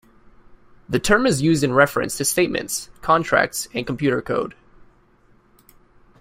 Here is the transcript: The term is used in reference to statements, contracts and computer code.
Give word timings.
The 0.89 0.97
term 0.97 1.27
is 1.27 1.43
used 1.43 1.63
in 1.63 1.73
reference 1.73 2.17
to 2.17 2.25
statements, 2.25 2.89
contracts 3.03 3.67
and 3.71 3.85
computer 3.85 4.19
code. 4.19 4.55